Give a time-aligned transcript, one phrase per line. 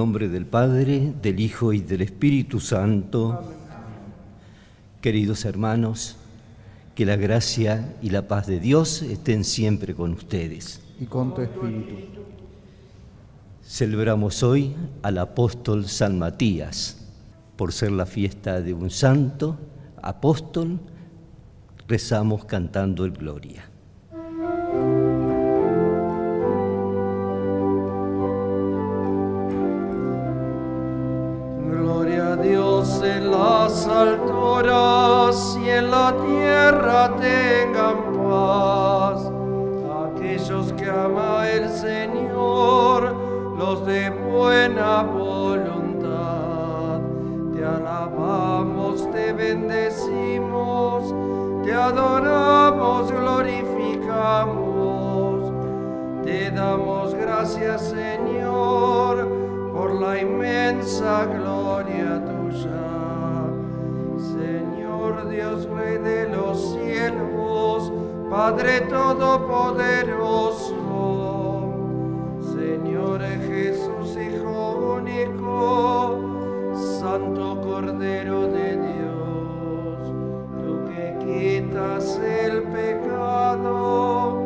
[0.00, 3.52] Nombre del Padre, del Hijo y del Espíritu Santo.
[5.02, 6.16] Queridos hermanos,
[6.94, 10.80] que la gracia y la paz de Dios estén siempre con ustedes.
[10.98, 11.96] Y con tu espíritu.
[13.62, 17.06] Celebramos hoy al apóstol San Matías.
[17.56, 19.58] Por ser la fiesta de un santo
[20.00, 20.80] apóstol,
[21.88, 23.69] rezamos cantando el Gloria.
[37.08, 39.30] Tengan paz.
[40.06, 43.14] Aquellos que ama el Señor,
[43.58, 47.00] los de buena voluntad.
[47.54, 51.14] Te alabamos, te bendecimos,
[51.64, 54.70] te adoramos, glorificamos.
[56.24, 59.28] Te damos gracias, Señor,
[59.72, 62.20] por la inmensa gloria
[64.18, 66.60] Señor Dios, Rey de los
[68.30, 71.74] Padre Todopoderoso,
[72.54, 76.20] Señor Jesús, Hijo único,
[77.00, 80.12] Santo Cordero de Dios,
[80.62, 84.42] tú que quitas el pecado,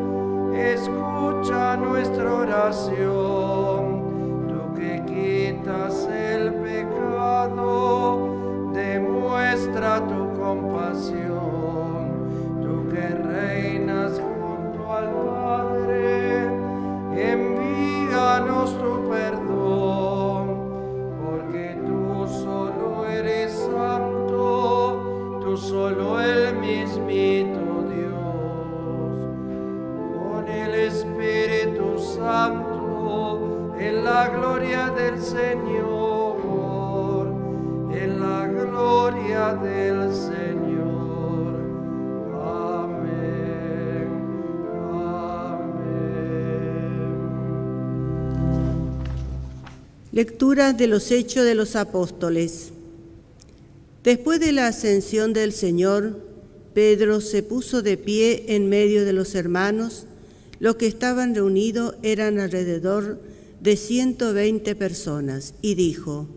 [0.54, 3.13] escucha nuestra oración,
[35.34, 35.84] gloria
[37.90, 41.54] del Señor gloria del Señor.
[42.42, 44.08] Amén.
[44.92, 45.84] Amén.
[50.12, 52.70] Lectura de los Hechos de los Apóstoles.
[54.02, 56.20] Después de la ascensión del Señor,
[56.74, 60.06] Pedro se puso de pie en medio de los hermanos.
[60.60, 63.34] Los que estaban reunidos eran alrededor de
[63.72, 66.28] 120 personas y dijo,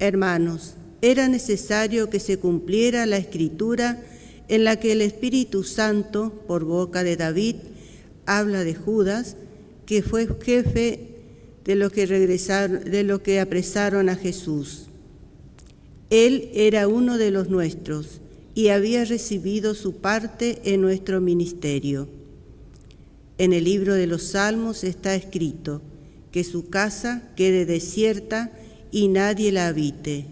[0.00, 4.02] Hermanos, era necesario que se cumpliera la escritura
[4.48, 7.56] en la que el Espíritu Santo, por boca de David,
[8.26, 9.36] habla de Judas,
[9.86, 11.14] que fue jefe
[11.64, 14.86] de los que regresaron, de lo que apresaron a Jesús.
[16.10, 18.20] Él era uno de los nuestros
[18.54, 22.08] y había recibido su parte en nuestro ministerio.
[23.38, 25.80] En el libro de los Salmos está escrito
[26.34, 28.50] que su casa quede desierta
[28.90, 30.26] y nadie la habite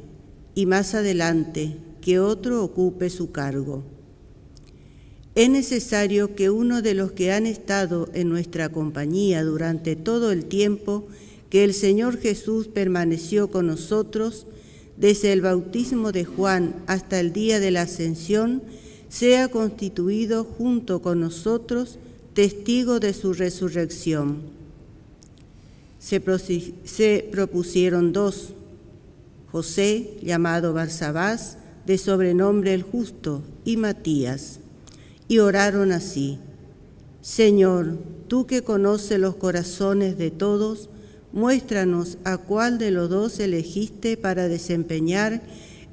[0.53, 3.85] y más adelante que otro ocupe su cargo.
[5.37, 10.47] Es necesario que uno de los que han estado en nuestra compañía durante todo el
[10.47, 11.07] tiempo
[11.51, 14.49] que el Señor Jesús permaneció con nosotros,
[14.97, 18.65] desde el bautismo de Juan hasta el día de la ascensión,
[19.09, 22.01] sea constituido junto con nosotros
[22.35, 24.62] testigo de su resurrección.
[26.03, 28.55] Se, propusieron dos,
[29.53, 34.59] José, llamado Barsabás, de sobrenombre el justo, y Matías,
[35.29, 36.41] y oraron así,
[37.21, 40.91] Señor, tú que conoces los corazones de todos,
[41.33, 45.41] muéstranos a cuál de los dos elegiste para desempeñar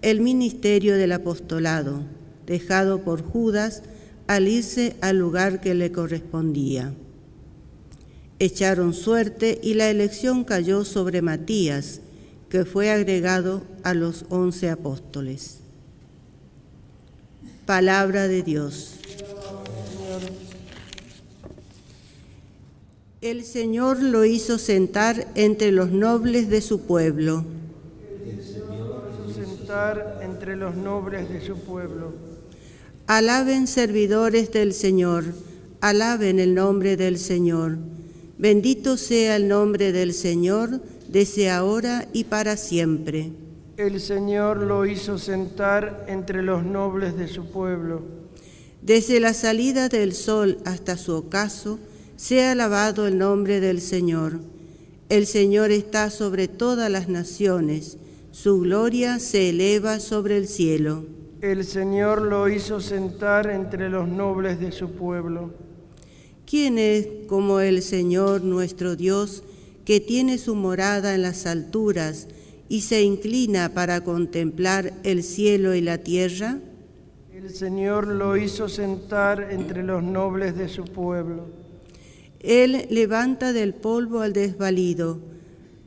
[0.02, 2.02] el ministerio del apostolado,
[2.48, 3.84] dejado por Judas
[4.26, 6.96] al irse al lugar que le correspondía.
[8.40, 12.00] Echaron suerte y la elección cayó sobre Matías,
[12.50, 15.58] que fue agregado a los once apóstoles.
[17.66, 18.96] Palabra de Dios.
[23.22, 27.44] El Señor lo hizo sentar entre los nobles de su pueblo.
[28.26, 32.14] El Señor lo hizo sentar entre los nobles de su pueblo.
[33.08, 35.26] Alaben servidores del Señor,
[35.82, 37.78] alaben el nombre del Señor.
[38.40, 43.34] Bendito sea el nombre del Señor desde ahora y para siempre.
[43.76, 48.02] El Señor lo hizo sentar entre los nobles de su pueblo.
[48.82, 51.80] Desde la salida del sol hasta su ocaso,
[52.16, 54.40] sea alabado el nombre del Señor.
[55.10, 57.98] El Señor está sobre todas las naciones,
[58.32, 61.04] su gloria se eleva sobre el cielo.
[61.42, 65.52] El Señor lo hizo sentar entre los nobles de su pueblo.
[66.50, 69.44] ¿Quién es como el Señor nuestro Dios?
[69.90, 72.28] que tiene su morada en las alturas
[72.68, 76.60] y se inclina para contemplar el cielo y la tierra?
[77.34, 81.48] El Señor lo hizo sentar entre los nobles de su pueblo.
[82.40, 85.18] Él levanta del polvo al desvalido,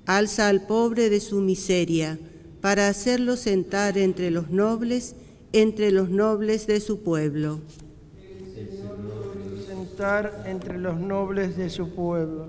[0.04, 2.18] alza al pobre de su miseria,
[2.60, 5.14] para hacerlo sentar entre los nobles,
[5.52, 7.60] entre los nobles de su pueblo.
[10.46, 12.46] Entre los nobles de su pueblo.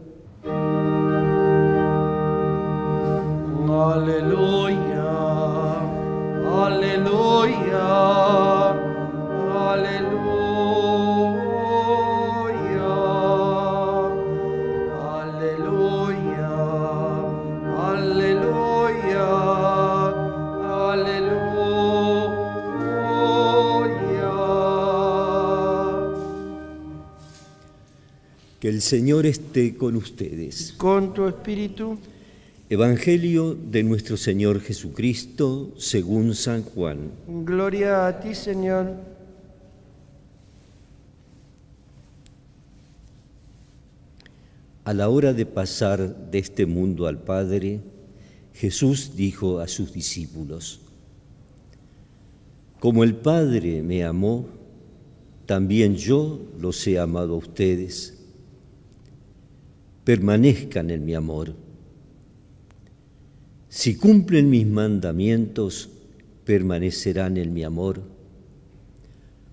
[3.69, 5.03] Aleluya,
[6.65, 7.89] aleluya,
[9.71, 10.42] aleluya,
[28.63, 30.71] Que el Señor esté con ustedes.
[30.77, 31.97] Con tu espíritu.
[32.69, 37.11] Evangelio de nuestro Señor Jesucristo según San Juan.
[37.27, 38.93] Gloria a ti, Señor.
[44.85, 47.81] A la hora de pasar de este mundo al Padre,
[48.53, 50.79] Jesús dijo a sus discípulos,
[52.79, 54.47] Como el Padre me amó,
[55.45, 58.21] también yo los he amado a ustedes.
[60.03, 61.55] Permanezcan en mi amor.
[63.69, 65.89] Si cumplen mis mandamientos,
[66.45, 68.01] permanecerán en mi amor.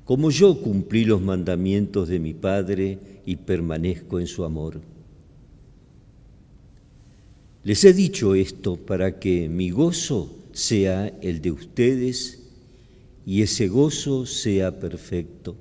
[0.04, 4.80] Como yo cumplí los mandamientos de mi Padre y permanezco en su amor.
[7.62, 12.42] Les he dicho esto para que mi gozo sea el de ustedes
[13.24, 15.54] y ese gozo sea perfecto.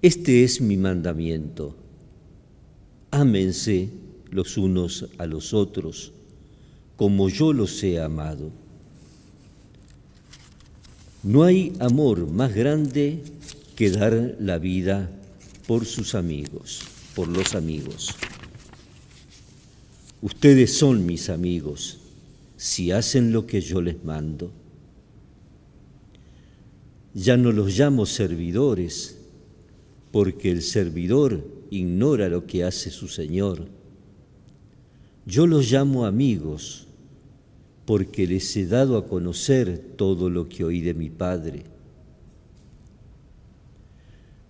[0.00, 1.74] Este es mi mandamiento.
[3.10, 3.88] Ámense
[4.30, 6.12] los unos a los otros,
[6.96, 8.52] como yo los he amado.
[11.24, 13.24] No hay amor más grande
[13.74, 15.10] que dar la vida
[15.66, 16.82] por sus amigos,
[17.16, 18.14] por los amigos.
[20.22, 21.98] Ustedes son mis amigos
[22.56, 24.52] si hacen lo que yo les mando.
[27.14, 29.17] Ya no los llamo servidores,
[30.10, 33.68] porque el servidor ignora lo que hace su Señor.
[35.26, 36.86] Yo los llamo amigos,
[37.84, 41.64] porque les he dado a conocer todo lo que oí de mi Padre.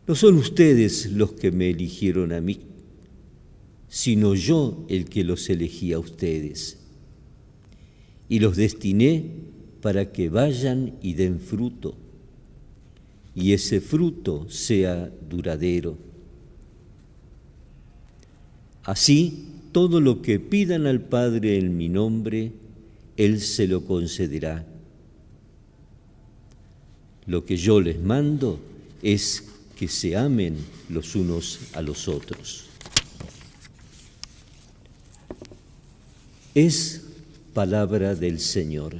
[0.06, 2.60] No son ustedes los que me eligieron a mí,
[3.88, 6.78] sino yo el que los elegí a ustedes.
[8.28, 9.24] Y los destiné
[9.80, 11.96] para que vayan y den fruto,
[13.34, 15.96] y ese fruto sea duradero.
[18.84, 22.52] Así, todo lo que pidan al Padre en mi nombre,
[23.16, 24.66] Él se lo concederá.
[27.26, 28.58] Lo que yo les mando
[29.02, 29.44] es
[29.76, 30.56] que se amen
[30.88, 32.64] los unos a los otros.
[36.54, 37.04] Es
[37.52, 38.96] palabra del Señor.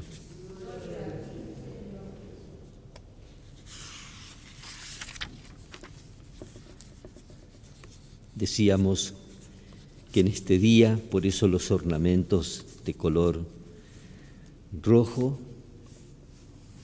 [8.39, 9.15] Decíamos
[10.13, 13.45] que en este día, por eso los ornamentos de color
[14.81, 15.41] rojo,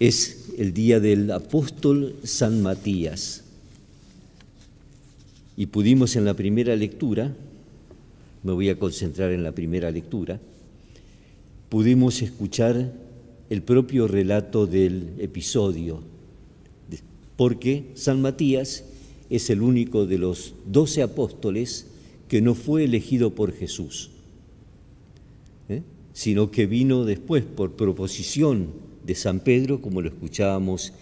[0.00, 3.44] es el día del apóstol San Matías.
[5.56, 7.32] Y pudimos en la primera lectura,
[8.42, 10.40] me voy a concentrar en la primera lectura,
[11.68, 12.92] pudimos escuchar
[13.49, 16.02] el propio relato del episodio,
[17.37, 18.82] porque San Matías
[19.31, 21.87] es el único de los doce apóstoles
[22.28, 24.11] que no fue elegido por Jesús,
[25.69, 25.83] ¿eh?
[26.12, 28.69] sino que vino después por proposición
[29.04, 30.93] de San Pedro, como lo escuchábamos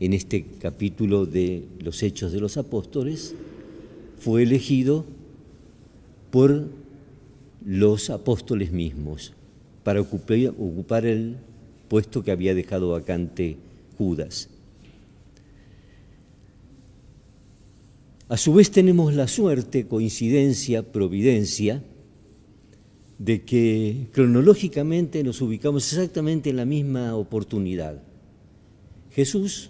[0.00, 3.34] en este capítulo de los Hechos de los Apóstoles,
[4.18, 5.04] fue elegido
[6.30, 6.68] por
[7.64, 9.32] los apóstoles mismos
[9.84, 11.36] para ocupar, ocupar el
[11.88, 13.56] puesto que había dejado vacante
[13.98, 14.48] Judas.
[18.32, 21.84] A su vez tenemos la suerte, coincidencia, providencia,
[23.18, 28.02] de que cronológicamente nos ubicamos exactamente en la misma oportunidad.
[29.10, 29.68] Jesús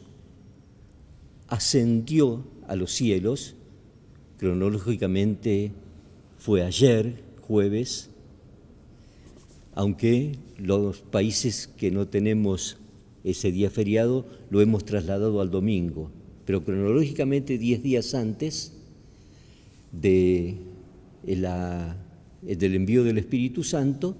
[1.48, 3.56] ascendió a los cielos,
[4.38, 5.72] cronológicamente
[6.38, 8.10] fue ayer, jueves,
[9.74, 12.76] aunque los países que no tenemos
[13.24, 16.12] ese día feriado lo hemos trasladado al domingo,
[16.44, 18.72] pero cronológicamente diez días antes
[19.92, 20.56] de
[21.22, 24.16] del envío del Espíritu Santo,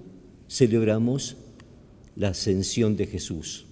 [0.47, 1.35] celebramos
[2.15, 3.65] la ascensión de Jesús.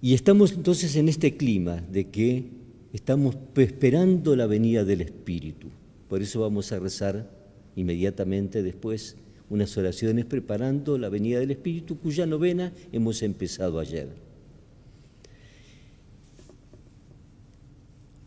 [0.00, 2.44] Y estamos entonces en este clima de que
[2.92, 5.68] estamos esperando la venida del Espíritu.
[6.08, 7.30] Por eso vamos a rezar
[7.76, 9.16] inmediatamente después
[9.48, 14.08] unas oraciones preparando la venida del Espíritu, cuya novena hemos empezado ayer.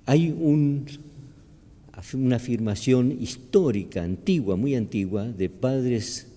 [0.06, 0.32] Hay
[2.14, 6.28] una afirmación histórica, antigua, muy antigua, de padres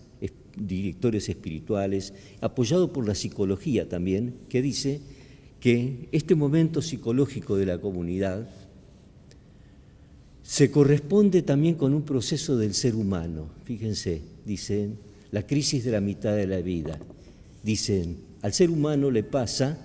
[0.59, 5.01] directores espirituales, apoyado por la psicología también, que dice
[5.61, 8.49] que este momento psicológico de la comunidad
[10.43, 13.51] se corresponde también con un proceso del ser humano.
[13.65, 14.99] Fíjense, dicen,
[15.31, 16.99] la crisis de la mitad de la vida.
[17.63, 19.79] Dicen, al ser humano le pasa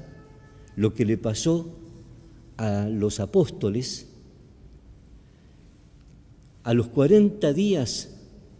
[0.75, 1.77] lo que le pasó
[2.57, 4.07] a los apóstoles.
[6.63, 8.09] A los 40 días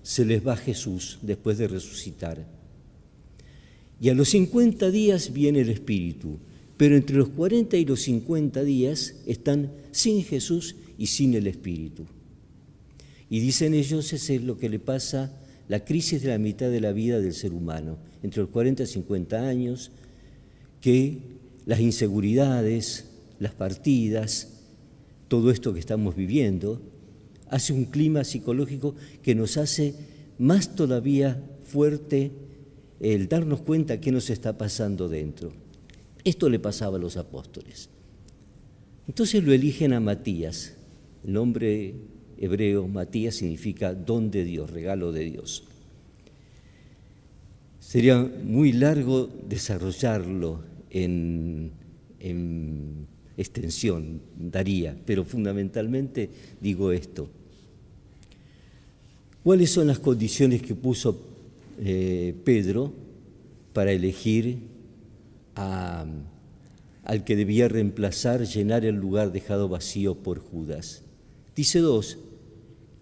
[0.02, 2.46] se les va Jesús después de resucitar.
[4.00, 6.38] Y a los 50 días viene el Espíritu,
[6.76, 12.06] pero entre los 40 y los 50 días están sin Jesús y sin el Espíritu.
[13.30, 15.32] Y dicen ellos, ese es lo que le pasa,
[15.70, 18.88] la crisis de la mitad de la vida del ser humano, entre los 40 y
[18.88, 19.92] 50 años,
[20.82, 21.20] que
[21.66, 23.06] las inseguridades,
[23.44, 24.50] las partidas,
[25.28, 26.82] todo esto que estamos viviendo,
[27.50, 29.94] hace un clima psicológico que nos hace
[30.40, 32.32] más todavía fuerte
[33.00, 35.52] el darnos cuenta qué nos está pasando dentro.
[36.24, 37.90] Esto le pasaba a los apóstoles.
[39.08, 40.76] Entonces lo eligen a Matías.
[41.26, 41.96] El nombre
[42.38, 45.66] hebreo Matías significa don de Dios, regalo de Dios.
[47.80, 51.72] Sería muy largo desarrollarlo en,
[52.20, 56.30] en extensión, daría, pero fundamentalmente
[56.62, 57.30] digo esto.
[59.44, 61.20] ¿Cuáles son las condiciones que puso
[61.80, 62.94] eh, Pedro
[63.74, 64.60] para elegir
[65.56, 71.04] al que debía reemplazar, llenar el lugar dejado vacío por Judas?
[71.56, 72.18] Dice dos,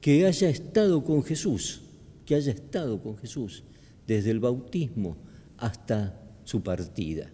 [0.01, 1.81] que haya estado con Jesús,
[2.25, 3.63] que haya estado con Jesús
[4.07, 5.17] desde el bautismo
[5.57, 7.29] hasta su partida.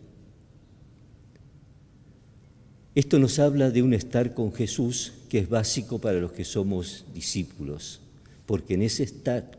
[2.98, 7.06] Esto nos habla de un estar con Jesús que es básico para los que somos
[7.14, 8.02] discípulos
[8.48, 9.52] porque en ese estado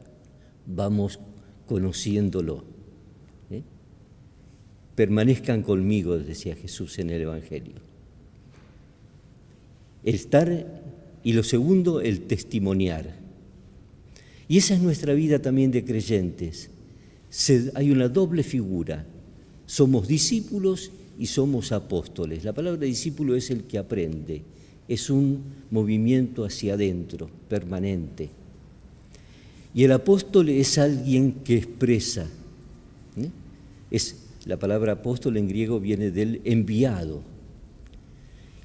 [0.66, 1.20] vamos
[1.68, 2.64] conociéndolo.
[3.50, 3.62] ¿eh?
[4.96, 7.76] Permanezcan conmigo, decía Jesús en el Evangelio.
[10.02, 10.82] El estar
[11.22, 13.14] y lo segundo, el testimoniar.
[14.48, 16.70] Y esa es nuestra vida también de creyentes.
[17.74, 19.04] hay una doble figura.
[19.66, 22.44] Somos discípulos y somos apóstoles.
[22.44, 24.42] La palabra discípulo es el que aprende.
[24.86, 28.30] Es un movimiento hacia adentro, permanente.
[29.74, 32.26] Y el apóstol es alguien que expresa.
[33.16, 33.30] ¿eh?
[33.90, 37.22] Es, la palabra apóstol en griego viene del enviado.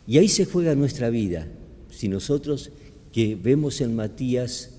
[0.07, 1.47] Y ahí se juega nuestra vida.
[1.89, 2.71] Si nosotros
[3.11, 4.71] que vemos en Matías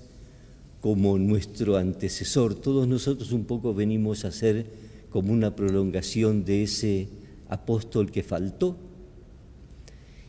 [0.81, 4.65] como nuestro antecesor, todos nosotros un poco venimos a ser
[5.09, 7.07] como una prolongación de ese
[7.49, 8.77] apóstol que faltó.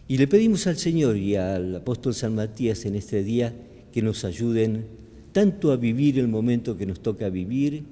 [0.09, 3.55] Y le pedimos al Señor y al apóstol San Matías en este día
[3.93, 4.87] que nos ayuden
[5.33, 7.85] tanto a vivir el momento que nos toca vivir,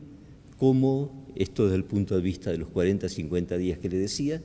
[0.59, 4.41] como, esto desde el punto de vista de los 40, 50 días que le decía,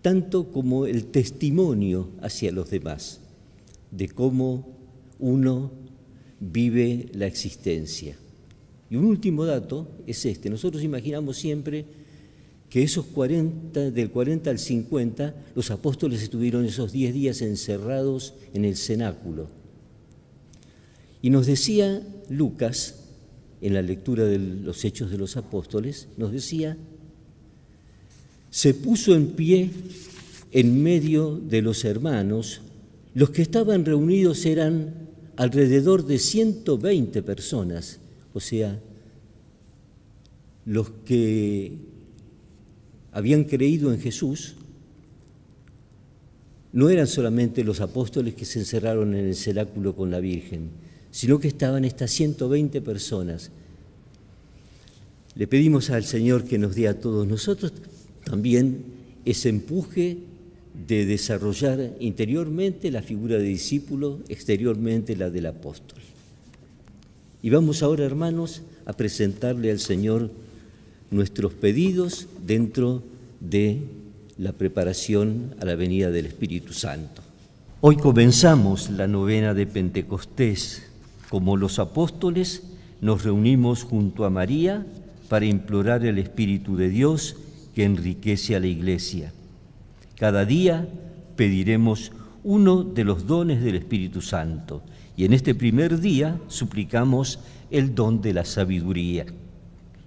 [0.00, 3.20] tanto como el testimonio hacia los demás,
[3.90, 4.66] de cómo
[5.18, 5.72] uno
[6.40, 8.16] vive la existencia.
[8.90, 11.84] Y un último dato es este, nosotros imaginamos siempre
[12.72, 18.64] que esos 40, del 40 al 50, los apóstoles estuvieron esos 10 días encerrados en
[18.64, 19.48] el cenáculo.
[21.20, 23.00] Y nos decía Lucas,
[23.60, 26.78] en la lectura de los Hechos de los Apóstoles, nos decía,
[28.48, 29.68] se puso en pie
[30.50, 32.62] en medio de los hermanos,
[33.12, 38.00] los que estaban reunidos eran alrededor de 120 personas,
[38.32, 38.80] o sea,
[40.64, 41.91] los que
[43.12, 44.56] habían creído en Jesús
[46.72, 50.70] no eran solamente los apóstoles que se encerraron en el cenáculo con la Virgen,
[51.10, 53.50] sino que estaban estas 120 personas.
[55.34, 57.72] Le pedimos al Señor que nos dé a todos nosotros
[58.24, 58.84] también
[59.24, 60.18] ese empuje
[60.86, 65.98] de desarrollar interiormente la figura de discípulo, exteriormente la del apóstol.
[67.42, 70.30] Y vamos ahora, hermanos, a presentarle al Señor
[71.12, 73.02] nuestros pedidos dentro
[73.40, 73.82] de
[74.38, 77.22] la preparación a la venida del Espíritu Santo.
[77.80, 80.88] Hoy comenzamos la novena de Pentecostés
[81.28, 82.62] Como los apóstoles,
[83.00, 84.86] nos reunimos junto a María
[85.28, 87.36] para implorar el Espíritu de Dios
[87.74, 89.32] que enriquece a la Iglesia.
[90.16, 90.86] Cada día
[91.36, 92.12] pediremos
[92.44, 94.82] uno de los dones del Espíritu Santo
[95.16, 97.38] y en este primer día suplicamos
[97.70, 99.26] el don de la sabiduría.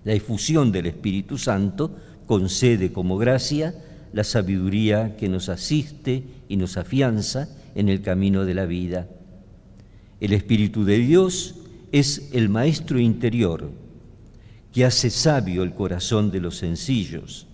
[0.06, 1.94] La efusión del Espíritu Santo
[2.28, 3.76] concede como gracia
[4.14, 9.10] la sabiduría que nos asiste y nos afianza en el camino de la vida.
[10.22, 11.56] El Espíritu de Dios
[11.92, 13.70] es el Maestro interior
[14.72, 17.48] que hace sabio el corazón de los sencillos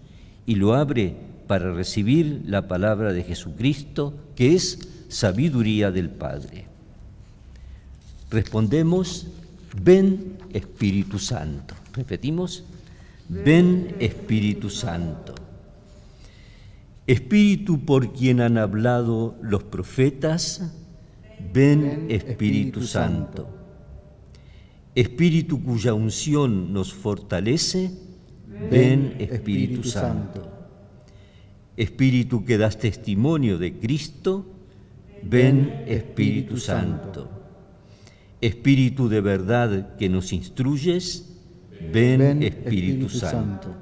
[0.45, 1.15] y lo abre
[1.47, 6.65] para recibir la palabra de Jesucristo, que es sabiduría del Padre.
[8.29, 9.27] Respondemos,
[9.83, 11.80] ven Espíritu Santo.
[11.93, 12.63] Repetimos,
[13.27, 15.35] ven Espíritu Santo.
[17.07, 20.71] Espíritu por quien han hablado los profetas,
[21.53, 23.49] ven Espíritu Santo.
[24.95, 27.91] Espíritu cuya unción nos fortalece,
[28.69, 30.49] ven Espíritu Santo.
[31.75, 34.45] Espíritu que das testimonio de Cristo,
[35.23, 37.29] ven Espíritu Santo.
[38.41, 41.30] Espíritu de verdad que nos instruyes,
[41.91, 43.75] ven Espíritu Santo.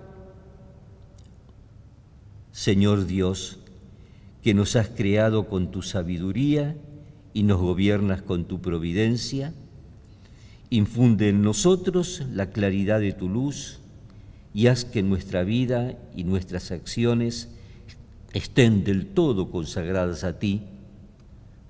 [2.52, 3.60] Señor Dios,
[4.42, 6.76] que nos has creado con tu sabiduría
[7.34, 9.54] y nos gobiernas con tu providencia,
[10.70, 13.80] infunde en nosotros la claridad de tu luz
[14.54, 17.50] y haz que nuestra vida y nuestras acciones
[18.34, 20.64] estén del todo consagradas a ti,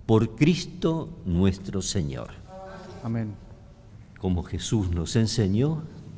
[0.06, 2.30] por Cristo nuestro Señor.
[3.04, 3.34] Amén.
[4.20, 5.84] Como Jesús nos enseñó,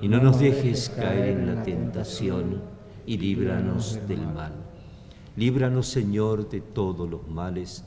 [0.00, 2.62] Y no nos dejes caer en la tentación,
[3.06, 4.52] y líbranos del mal.
[5.36, 7.84] Líbranos, Señor, de todos los males,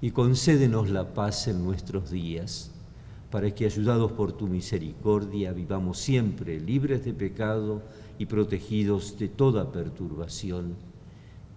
[0.00, 2.70] y concédenos la paz en nuestros días,
[3.30, 7.82] para que, ayudados por tu misericordia, vivamos siempre libres de pecado
[8.18, 10.74] y protegidos de toda perturbación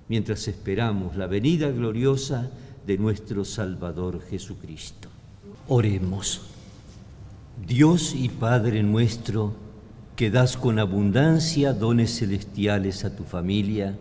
[0.10, 2.50] mientras esperamos la venida gloriosa
[2.86, 5.08] de nuestro Salvador Jesucristo.
[5.70, 6.42] Oremos.
[7.66, 9.54] Dios y Padre nuestro,
[10.20, 13.96] que das con abundancia dones celestiales a tu familia,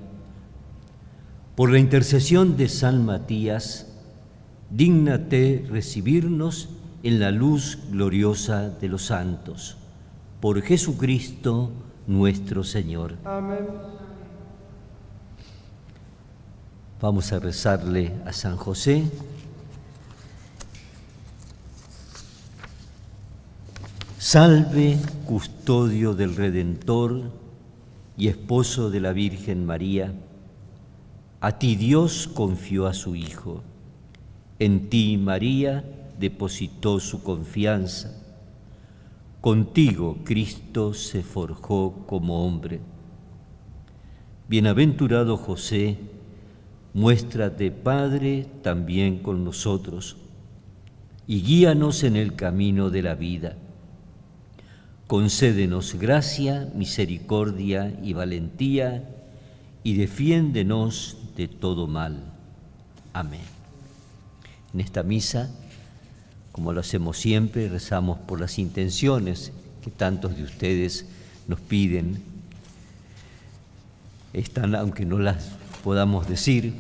[1.54, 3.87] por la intercesión de San Matías,
[4.68, 6.70] dígnate recibirnos
[7.04, 9.76] en la luz gloriosa de los santos.
[10.40, 11.70] Por Jesucristo
[12.09, 13.14] nuestro Señor.
[13.24, 13.68] Amén.
[17.00, 19.04] Vamos a rezarle a San José.
[24.31, 27.33] Salve, custodio del Redentor
[28.19, 30.12] y esposo de la Virgen María.
[31.41, 33.62] A ti Dios confió a su Hijo.
[34.59, 35.83] En ti María
[36.21, 38.23] depositó su confianza.
[39.41, 42.81] Contigo Cristo se forjó como hombre.
[44.47, 45.97] Bienaventurado José,
[46.93, 50.19] muéstrate, Padre, también con nosotros,
[51.27, 53.57] y guíanos en el camino de la vida.
[55.09, 59.09] Concédenos gracia, misericordia y valentía,
[59.83, 62.31] y defiéndenos de todo mal.
[63.14, 63.40] Amén.
[64.75, 65.51] En esta misa,
[66.53, 69.51] como lo hacemos siempre, rezamos por las intenciones
[69.83, 71.07] que tantos de ustedes
[71.47, 72.23] nos piden.
[74.35, 76.75] Están, aunque no las podamos decir,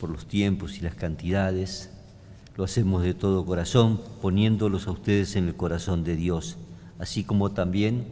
[0.00, 1.90] por los tiempos y las cantidades,
[2.56, 6.56] lo hacemos de todo corazón, poniéndolos a ustedes en el corazón de Dios,
[6.98, 8.06] así como también,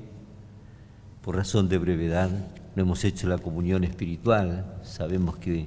[1.22, 2.30] por razón de brevedad,
[2.76, 5.66] no hemos hecho la comunión espiritual, sabemos que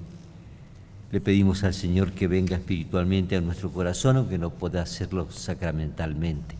[1.11, 6.55] le pedimos al Señor que venga espiritualmente a nuestro corazón, aunque no pueda hacerlo sacramentalmente.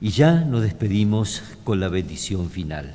[0.00, 2.94] Y ya nos despedimos con la bendición final.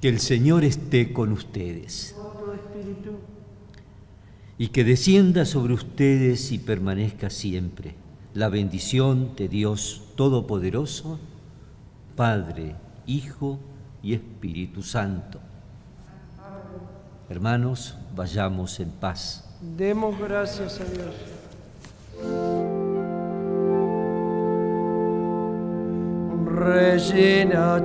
[0.00, 2.16] Que el Señor esté con ustedes.
[4.56, 11.18] Y que descienda sobre ustedes y permanezca siempre la bendición de Dios Todopoderoso,
[12.16, 12.74] Padre,
[13.06, 13.58] Hijo
[14.02, 15.40] y Espíritu Santo.
[17.28, 19.44] Hermanos, vayamos en paz.
[19.60, 21.14] Demos gracias a Dios.
[26.46, 27.84] Regina